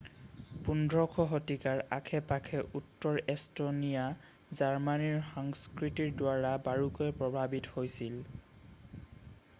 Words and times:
15শ 0.67 1.25
শতিকাৰ 1.33 1.81
আশে 1.97 2.21
পাশে 2.31 2.61
উত্তৰ 2.79 3.19
এষ্টনীয়া 3.35 4.57
জাৰ্মানীৰ 4.63 5.21
সংস্কৃতিৰ 5.35 6.11
দ্বাৰা 6.23 6.57
বাৰুকৈয়ে 6.65 7.17
প্ৰভাৱিত 7.23 7.87
আছিল 7.87 8.21